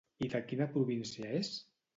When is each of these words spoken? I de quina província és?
I 0.25 0.29
de 0.35 0.39
quina 0.47 0.69
província 0.73 1.31
és? 1.43 1.57